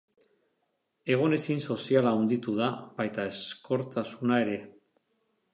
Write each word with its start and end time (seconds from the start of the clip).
Egonezin 1.15 1.61
soziala 1.75 2.15
handitu 2.21 2.55
da, 2.63 2.71
baita 3.03 3.29
ezkortasuna 3.35 4.45
ere. 4.47 4.61